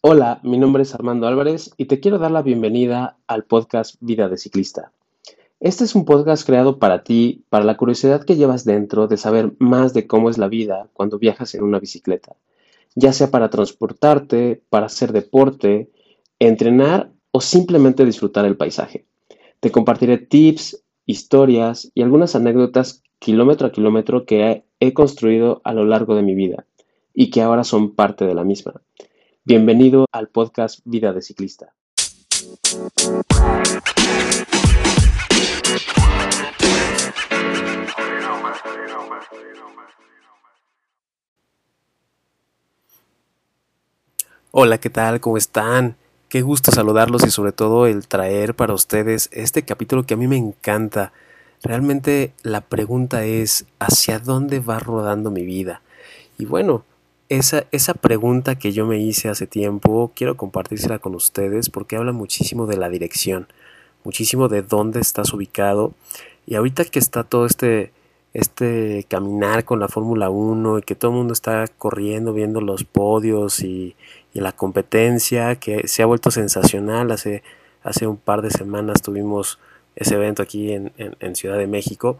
[0.00, 4.28] Hola, mi nombre es Armando Álvarez y te quiero dar la bienvenida al podcast Vida
[4.28, 4.92] de Ciclista.
[5.58, 9.54] Este es un podcast creado para ti, para la curiosidad que llevas dentro de saber
[9.58, 12.36] más de cómo es la vida cuando viajas en una bicicleta,
[12.94, 15.90] ya sea para transportarte, para hacer deporte,
[16.38, 19.06] entrenar o simplemente disfrutar el paisaje.
[19.62, 25.84] Te compartiré tips, historias y algunas anécdotas kilómetro a kilómetro que he construido a lo
[25.84, 26.66] largo de mi vida
[27.14, 28.82] y que ahora son parte de la misma.
[29.44, 31.74] Bienvenido al podcast Vida de Ciclista.
[44.50, 45.20] Hola, ¿qué tal?
[45.20, 46.01] ¿Cómo están?
[46.32, 50.26] Qué gusto saludarlos y sobre todo el traer para ustedes este capítulo que a mí
[50.28, 51.12] me encanta.
[51.62, 55.82] Realmente la pregunta es, ¿hacia dónde va rodando mi vida?
[56.38, 56.86] Y bueno,
[57.28, 62.12] esa, esa pregunta que yo me hice hace tiempo, quiero compartírsela con ustedes porque habla
[62.12, 63.46] muchísimo de la dirección,
[64.02, 65.92] muchísimo de dónde estás ubicado.
[66.46, 67.92] Y ahorita que está todo este,
[68.32, 72.84] este caminar con la Fórmula 1 y que todo el mundo está corriendo, viendo los
[72.84, 73.96] podios y,
[74.40, 77.10] la competencia que se ha vuelto sensacional.
[77.10, 77.42] Hace,
[77.82, 79.58] hace un par de semanas tuvimos
[79.96, 82.18] ese evento aquí en, en Ciudad de México.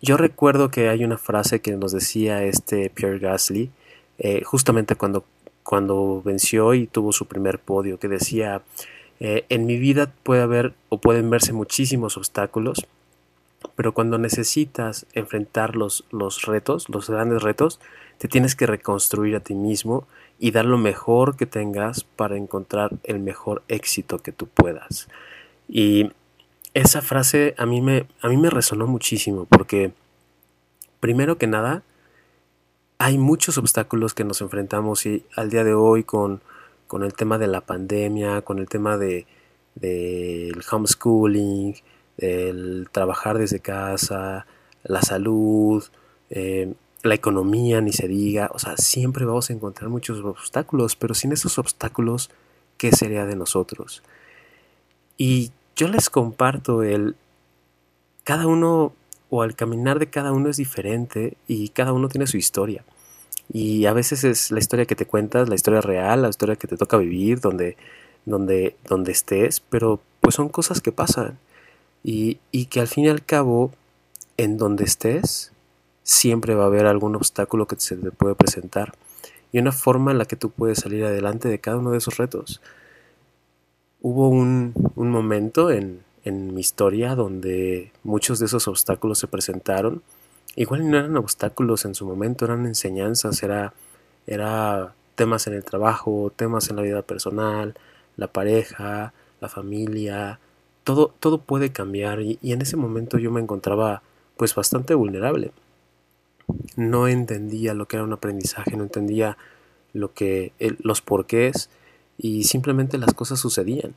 [0.00, 3.70] Yo recuerdo que hay una frase que nos decía este Pierre Gasly,
[4.18, 5.24] eh, justamente cuando,
[5.64, 8.62] cuando venció y tuvo su primer podio, que decía,
[9.18, 12.86] eh, en mi vida puede haber o pueden verse muchísimos obstáculos,
[13.74, 17.80] pero cuando necesitas enfrentar los, los retos, los grandes retos,
[18.18, 20.06] te tienes que reconstruir a ti mismo
[20.38, 25.08] y dar lo mejor que tengas para encontrar el mejor éxito que tú puedas.
[25.68, 26.10] Y
[26.74, 29.92] esa frase a mí me, a mí me resonó muchísimo porque,
[31.00, 31.82] primero que nada,
[32.98, 36.40] hay muchos obstáculos que nos enfrentamos y al día de hoy con,
[36.86, 39.26] con el tema de la pandemia, con el tema de
[39.80, 41.76] del homeschooling,
[42.18, 44.46] el trabajar desde casa,
[44.82, 45.84] la salud,
[46.30, 51.14] eh, la economía, ni se diga, o sea, siempre vamos a encontrar muchos obstáculos, pero
[51.14, 52.30] sin esos obstáculos,
[52.76, 54.02] ¿qué sería de nosotros?
[55.16, 57.16] Y yo les comparto el,
[58.24, 58.92] cada uno
[59.30, 62.84] o al caminar de cada uno es diferente y cada uno tiene su historia.
[63.52, 66.66] Y a veces es la historia que te cuentas, la historia real, la historia que
[66.66, 67.76] te toca vivir, donde,
[68.26, 71.38] donde, donde estés, pero pues son cosas que pasan.
[72.02, 73.72] Y, y que al fin y al cabo,
[74.36, 75.52] en donde estés,
[76.08, 78.94] siempre va a haber algún obstáculo que se te puede presentar.
[79.52, 82.16] Y una forma en la que tú puedes salir adelante de cada uno de esos
[82.16, 82.62] retos.
[84.00, 90.02] Hubo un, un momento en, en mi historia donde muchos de esos obstáculos se presentaron.
[90.56, 93.74] Igual no eran obstáculos en su momento, eran enseñanzas, era,
[94.26, 97.74] era temas en el trabajo, temas en la vida personal,
[98.16, 100.40] la pareja, la familia,
[100.84, 104.02] todo, todo puede cambiar y, en ese momento yo me encontraba
[104.38, 105.52] pues bastante vulnerable.
[106.76, 109.36] No entendía lo que era un aprendizaje, no entendía
[109.92, 111.70] lo que los porqués
[112.16, 113.94] y simplemente las cosas sucedían.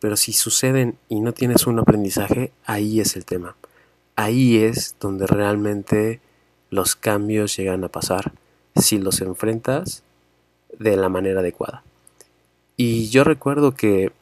[0.00, 3.56] Pero si suceden y no tienes un aprendizaje, ahí es el tema.
[4.16, 6.20] Ahí es donde realmente
[6.70, 8.32] los cambios llegan a pasar
[8.76, 10.02] si los enfrentas
[10.78, 11.82] de la manera adecuada.
[12.76, 14.12] Y yo recuerdo que,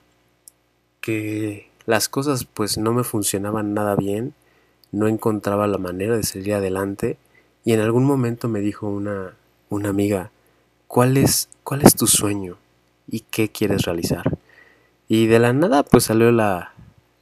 [1.00, 4.34] que las cosas pues no me funcionaban nada bien,
[4.93, 7.19] no encontraba la manera de salir adelante
[7.66, 9.34] y en algún momento me dijo una,
[9.71, 10.31] una amiga,
[10.87, 12.59] ¿cuál es, ¿cuál es tu sueño
[13.09, 14.22] y qué quieres realizar?
[15.09, 16.75] Y de la nada pues salió la,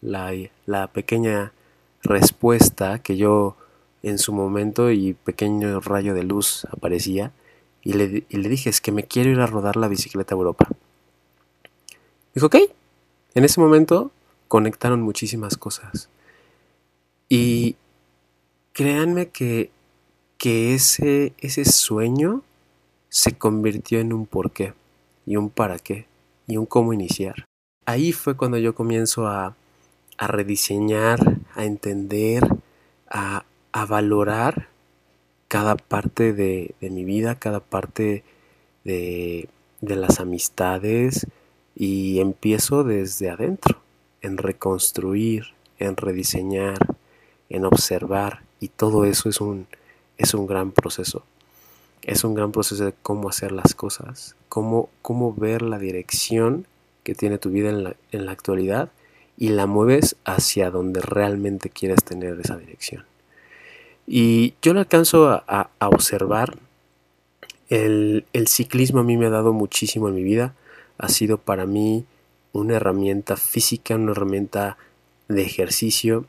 [0.02, 1.52] la, pequeña
[2.02, 3.56] respuesta que yo
[4.02, 7.32] en su momento y pequeño rayo de luz aparecía
[7.82, 10.36] y le, y le, dije es que me quiero ir a rodar la bicicleta a
[10.36, 10.68] Europa.
[12.34, 12.56] Dijo, ok.
[13.34, 14.12] En ese momento
[14.48, 16.10] conectaron muchísimas cosas.
[17.30, 17.76] Y
[18.74, 19.70] créanme que,
[20.44, 22.42] que ese, ese sueño
[23.08, 24.74] se convirtió en un porqué
[25.24, 26.04] y un para qué
[26.46, 27.46] y un cómo iniciar.
[27.86, 29.56] Ahí fue cuando yo comienzo a,
[30.18, 32.46] rediseñar, a entender,
[33.08, 33.46] a,
[33.88, 34.68] valorar
[35.48, 38.22] cada parte de, mi vida, cada parte
[38.84, 39.48] de,
[39.80, 41.26] de las amistades
[41.74, 43.80] y empiezo desde adentro,
[44.20, 46.96] en reconstruir, en rediseñar,
[47.48, 49.66] en observar y todo eso es un,
[50.18, 51.24] es un gran proceso.
[52.02, 56.66] Es un gran proceso de cómo hacer las cosas, cómo, cómo ver la dirección
[57.02, 58.90] que tiene tu vida en la, actualidad
[59.38, 63.04] y la mueves hacia donde realmente quieres tener esa dirección.
[64.06, 66.58] Y yo lo alcanzo a, observar.
[67.70, 70.54] El, el, ciclismo a mí me ha dado muchísimo en mi vida.
[70.98, 72.04] Ha sido para mí
[72.52, 74.76] una herramienta física, una herramienta
[75.28, 76.26] de ejercicio.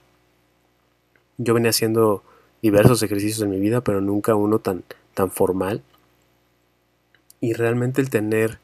[1.37, 2.23] Yo venía haciendo
[2.65, 4.83] diversos ejercicios en mi vida, pero nunca uno tan,
[5.13, 5.83] tan formal.
[7.39, 8.57] Y realmente el tener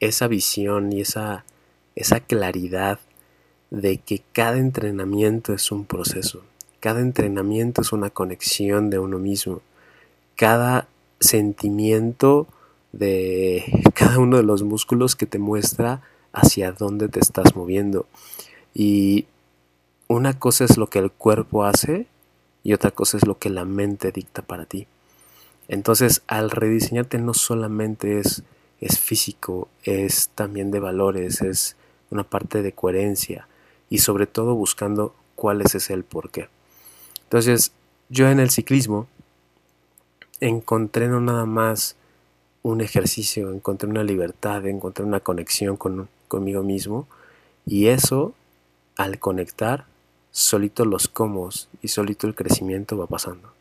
[0.00, 1.44] esa visión y esa,
[1.94, 2.98] esa claridad
[3.70, 6.42] de que cada entrenamiento es un proceso,
[6.80, 9.60] cada entrenamiento es una conexión de uno mismo,
[10.34, 10.88] cada
[11.20, 12.48] sentimiento
[12.90, 13.64] de
[13.94, 16.02] cada uno de los músculos que te muestra
[16.32, 18.06] hacia dónde te estás moviendo.
[18.74, 19.26] Y
[20.08, 22.08] una cosa es lo que el cuerpo hace
[22.62, 24.86] y otra cosa es lo que la mente dicta para ti.
[25.68, 28.42] Entonces, al rediseñarte no solamente es,
[28.80, 31.76] es físico, es también de valores, es
[32.10, 33.46] una parte de coherencia,
[33.90, 36.48] y sobre todo buscando cuál es el porqué.
[37.24, 37.72] Entonces,
[38.08, 39.06] yo en el ciclismo
[40.40, 41.96] encontré no nada más
[42.62, 47.06] un ejercicio, encontré una libertad, encontré una conexión con, conmigo mismo
[47.66, 48.34] y eso,
[48.96, 49.86] al conectar,
[50.38, 53.52] solito los comos y solito el crecimiento va pasando.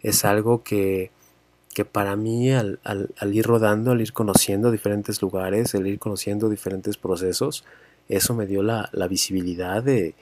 [0.00, 1.10] Es algo que,
[1.74, 6.50] que para mí al, al ir rodando, al ir conociendo diferentes lugares, al ir conociendo
[6.50, 7.64] diferentes procesos,
[8.08, 10.14] eso me dio la, visibilidad de,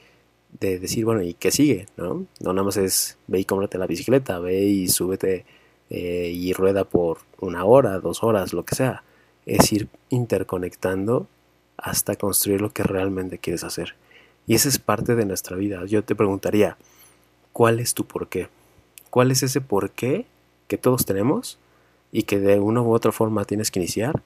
[0.59, 1.87] decir, bueno, ¿y qué sigue?
[1.97, 2.25] ¿no?
[2.39, 5.45] no nada más es ve y cómprate la bicicleta, ve y súbete
[5.89, 9.03] eh, y rueda por una hora, dos horas, lo que sea.
[9.45, 11.27] Es ir interconectando
[11.75, 13.95] hasta construir lo que realmente quieres hacer.
[14.47, 15.85] Y esa es parte de nuestra vida.
[15.85, 16.77] Yo te preguntaría,
[17.53, 18.49] ¿cuál es tu porqué?
[19.09, 20.25] ¿Cuál es ese porqué
[20.67, 21.57] que todos tenemos
[22.11, 24.21] y que de una u otra forma tienes que iniciar?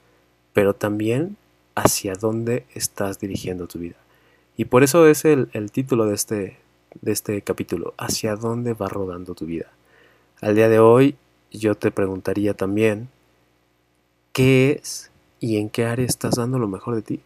[0.53, 1.38] Pero también
[1.75, 3.97] hacia dónde estás dirigiendo tu vida.
[4.57, 6.57] Y por eso es el, título de este,
[7.01, 9.69] de este capítulo, hacia dónde va rodando tu vida.
[10.41, 11.17] Al día de hoy
[11.51, 13.09] yo te preguntaría también,
[14.31, 17.21] ¿qué es y en qué área estás dando lo mejor de ti?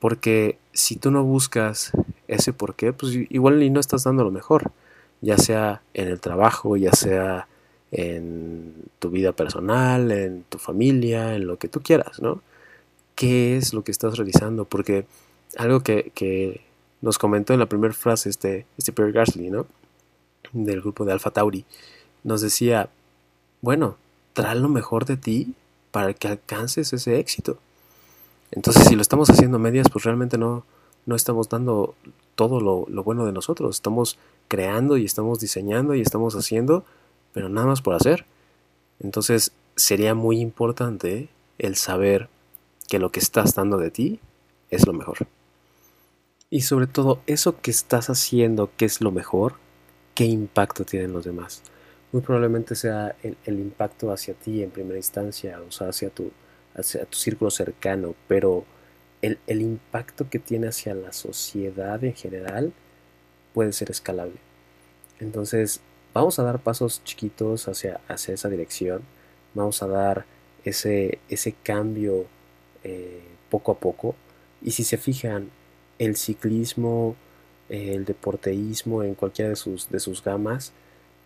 [0.00, 1.92] Porque si tú no buscas
[2.28, 4.72] ese por qué, pues igual ni no estás dando lo mejor,
[5.20, 7.48] ya sea en el trabajo, ya sea
[7.90, 12.42] en tu vida personal, en tu familia, en lo que tú quieras, ¿no?
[13.16, 15.06] qué es lo que estás realizando, porque
[15.56, 16.60] algo que,
[17.02, 19.66] nos comentó en la primera frase este, este Pierre Gasly, ¿no?
[20.52, 21.64] Del grupo de Alpha Tauri,
[22.24, 22.88] nos decía,
[23.60, 23.96] bueno,
[24.32, 25.54] trae lo mejor de ti
[25.90, 27.58] para que alcances ese éxito.
[28.50, 30.64] Entonces, si lo estamos haciendo medias, pues realmente no,
[31.04, 31.94] no estamos dando
[32.34, 33.76] todo lo, lo, bueno de nosotros.
[33.76, 36.84] Estamos creando y estamos diseñando y estamos haciendo,
[37.32, 38.26] pero nada más por hacer.
[39.00, 41.28] Entonces, sería muy importante
[41.58, 42.28] el saber
[42.88, 44.20] que lo que estás dando de ti
[44.70, 45.26] es lo mejor.
[46.48, 49.54] Y sobre todo, eso que estás haciendo, que es lo mejor,
[50.14, 51.62] ¿qué impacto tienen los demás?
[52.12, 56.30] Muy probablemente sea el, impacto hacia ti en primera instancia, o sea, hacia tu,
[56.76, 58.64] hacia tu círculo cercano, pero
[59.22, 62.72] el, impacto que tiene hacia la sociedad en general
[63.54, 64.36] puede ser escalable.
[65.18, 65.80] Entonces,
[66.14, 69.02] vamos a dar pasos chiquitos hacia, hacia esa dirección,
[69.54, 70.26] vamos a dar
[70.64, 72.26] ese, ese cambio
[72.84, 74.14] eh, poco a poco.
[74.62, 75.50] Y si se fijan,
[75.98, 77.16] el ciclismo,
[77.68, 80.72] el deporteísmo en cualquiera de sus, de sus gamas,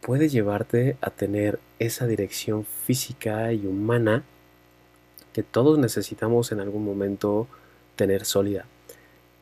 [0.01, 4.25] puede llevarte a tener esa dirección física y humana
[5.33, 7.47] que todos necesitamos en algún momento
[7.97, 8.67] tener sólida.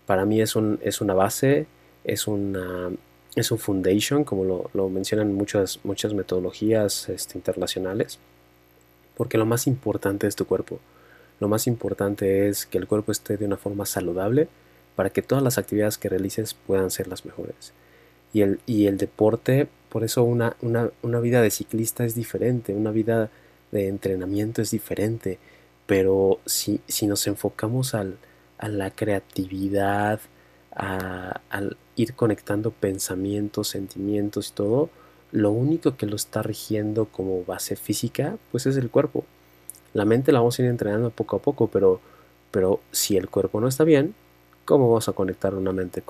[0.06, 1.66] Para mí es, un, es una base,
[2.04, 2.90] es, una,
[3.34, 8.18] es un foundation, como lo, mencionan muchas, muchas metodologías este, internacionales,
[9.16, 10.80] porque lo más importante es tu cuerpo.
[11.40, 14.48] Lo más importante es que el cuerpo esté de una forma saludable
[14.96, 17.72] para que todas las actividades que realices puedan ser las mejores.
[18.32, 22.90] Y el, y el deporte, por eso una, una, vida de ciclista es diferente, una
[22.90, 23.30] vida
[23.70, 25.38] de entrenamiento es diferente,
[25.88, 28.18] pero si, si nos enfocamos al,
[28.58, 30.20] a la creatividad,
[30.76, 34.90] a, al ir conectando pensamientos, sentimientos y todo,
[35.32, 39.24] lo único que lo está rigiendo como base física, pues es el cuerpo.
[39.94, 42.02] La mente la vamos a ir entrenando poco a poco, pero,
[42.50, 44.14] pero si el cuerpo no está bien,
[44.66, 46.02] ¿cómo vamos a conectar una mente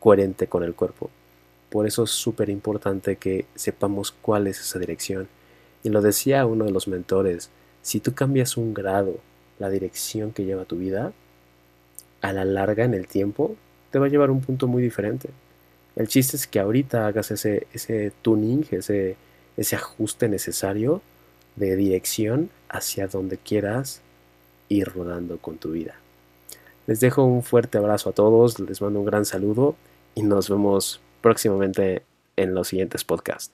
[0.00, 1.10] coherente con el cuerpo?
[1.68, 5.28] Por eso es súper importante que sepamos cuál es esa dirección.
[5.82, 7.50] Y lo decía uno de los mentores,
[7.82, 9.18] si tú cambias un grado
[9.58, 11.12] la dirección que lleva tu vida,
[12.20, 13.56] a la larga en el tiempo
[13.90, 15.28] te va a llevar a un punto muy diferente.
[15.96, 19.16] El chiste es que ahorita hagas ese, ese tuning, ese,
[19.56, 21.02] ese ajuste necesario
[21.56, 24.00] de dirección hacia donde quieras
[24.68, 25.94] ir rodando con tu vida.
[26.86, 29.76] Les dejo un fuerte abrazo a todos, les mando un gran saludo
[30.14, 32.02] y nos vemos próximamente
[32.36, 33.52] en los siguientes podcasts.